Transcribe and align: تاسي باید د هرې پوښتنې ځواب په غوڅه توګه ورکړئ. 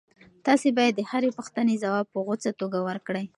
تاسي 0.45 0.69
باید 0.77 0.93
د 0.95 1.01
هرې 1.11 1.29
پوښتنې 1.37 1.75
ځواب 1.83 2.05
په 2.13 2.19
غوڅه 2.25 2.51
توګه 2.61 2.77
ورکړئ. 2.87 3.25